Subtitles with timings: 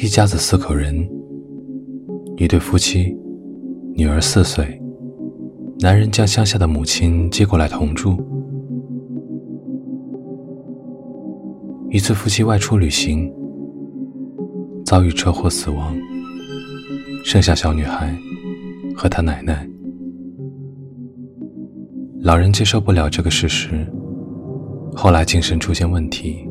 [0.00, 1.08] 一家子四口人，
[2.36, 3.16] 一对夫妻，
[3.94, 4.80] 女儿四岁，
[5.80, 8.16] 男人将乡下的母亲接过来同住。
[11.90, 13.32] 一次夫妻外出旅行，
[14.84, 15.96] 遭遇车祸死亡，
[17.24, 18.16] 剩下小女孩
[18.94, 19.68] 和她奶奶。
[22.20, 23.86] 老人接受不了这个事实，
[24.94, 26.48] 后来精神出现问题。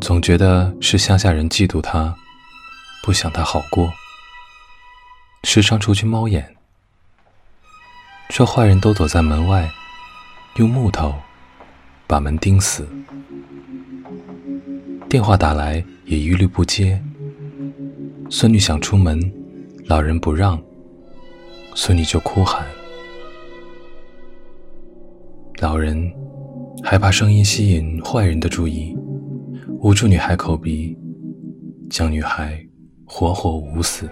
[0.00, 2.14] 总觉得是乡下人嫉妒他，
[3.02, 3.90] 不想他好过，
[5.44, 6.56] 时常出去猫眼，
[8.30, 9.68] 说坏人都躲在门外，
[10.56, 11.14] 用木头
[12.06, 12.88] 把门钉死。
[15.08, 17.02] 电话打来也一律不接。
[18.30, 19.20] 孙女想出门，
[19.86, 20.62] 老人不让，
[21.74, 22.64] 孙女就哭喊。
[25.58, 26.12] 老人
[26.82, 28.96] 害怕声音吸引坏人的注意。
[29.80, 30.96] 捂住女孩口鼻，
[31.90, 32.58] 将女孩
[33.04, 34.08] 活活捂死。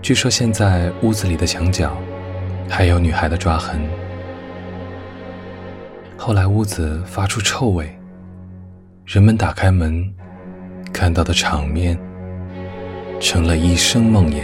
[0.00, 1.96] 据说现在屋子里的墙角
[2.68, 3.80] 还有女孩的抓痕。
[6.16, 7.88] 后来屋子发出臭味，
[9.04, 10.02] 人们打开门，
[10.92, 11.98] 看到的场面
[13.20, 14.42] 成了一生梦魇。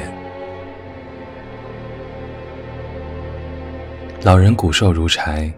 [4.25, 5.53] 老人骨瘦如柴，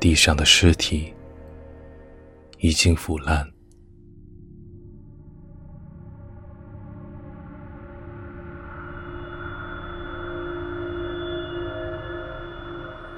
[0.00, 1.14] 地上的尸体
[2.60, 3.46] 已经腐烂。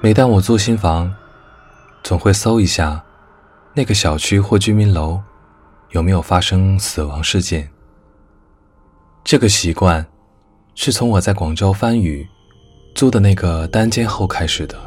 [0.01, 1.15] 每当我租新房，
[2.03, 3.01] 总会搜一下
[3.73, 5.23] 那个小区或居民楼
[5.91, 7.65] 有没有发生死亡事件。
[9.23, 10.05] 这个习惯
[10.75, 12.27] 是从我在广州番禺。
[12.93, 14.77] 租的那个单间后开始的。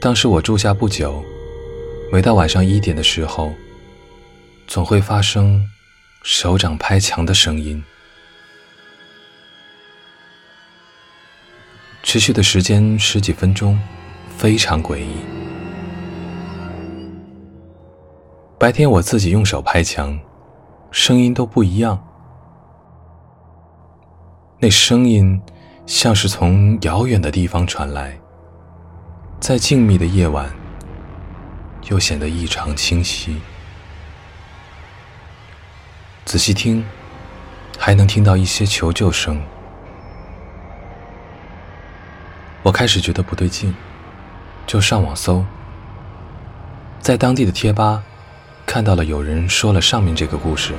[0.00, 1.24] 当时我住下不久，
[2.12, 3.52] 每到晚上一点的时候，
[4.66, 5.64] 总会发生
[6.22, 7.82] 手掌拍墙的声音，
[12.02, 13.78] 持续的时间十几分钟，
[14.36, 15.08] 非常诡异。
[18.58, 20.18] 白天我自己用手拍墙，
[20.90, 22.02] 声音都不一样，
[24.58, 25.40] 那声音。
[25.86, 28.18] 像是从遥远的地方传来，
[29.38, 30.52] 在静谧的夜晚，
[31.88, 33.40] 又显得异常清晰。
[36.24, 36.84] 仔细听，
[37.78, 39.40] 还能听到一些求救声。
[42.64, 43.72] 我开始觉得不对劲，
[44.66, 45.44] 就上网搜，
[47.00, 48.02] 在当地的贴吧
[48.66, 50.74] 看到了有人说了上面这个故事，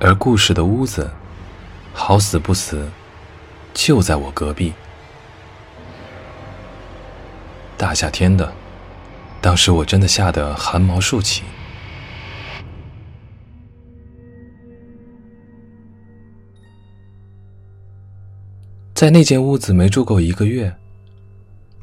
[0.00, 1.08] 而故事的屋子
[1.94, 2.90] 好死不死。
[3.72, 4.72] 就在我隔壁。
[7.76, 8.52] 大夏天的，
[9.40, 11.44] 当时我真的吓得汗毛竖起。
[18.92, 20.76] 在那间屋子没住够一个月，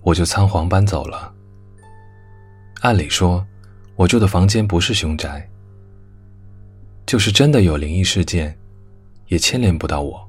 [0.03, 1.33] 我就仓皇搬走了。
[2.81, 3.43] 按理说，
[3.95, 5.49] 我住的房间不是凶宅，
[7.07, 8.55] 就是真的有灵异事件，
[9.29, 10.26] 也牵连不到我。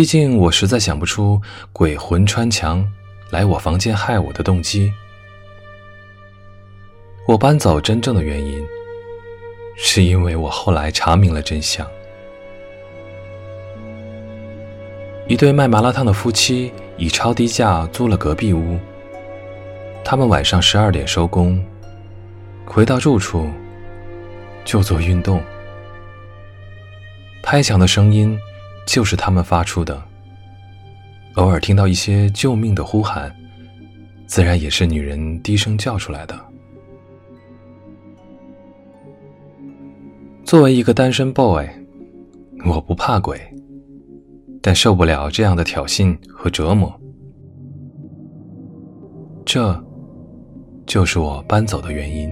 [0.00, 1.38] 毕竟我实在想不出
[1.74, 2.90] 鬼魂穿墙
[3.28, 4.90] 来我房间害我的动机。
[7.26, 8.66] 我搬走真正的原因，
[9.76, 11.86] 是因为我后来查明了真相：
[15.28, 18.78] 一对卖麻辣烫的夫妻以超低价租了隔壁屋。
[20.02, 21.62] 他们晚上十二点收工，
[22.64, 23.50] 回到住处
[24.64, 25.44] 就做运动，
[27.42, 28.40] 拍墙的声音。
[28.86, 30.02] 就是他们发出的，
[31.34, 33.34] 偶尔听到一些救命的呼喊，
[34.26, 36.38] 自然也是女人低声叫出来的。
[40.44, 41.64] 作为一个单身 boy，
[42.66, 43.40] 我不怕鬼，
[44.60, 46.92] 但受不了这样的挑衅和折磨，
[49.44, 49.80] 这
[50.86, 52.28] 就是我搬走的原因。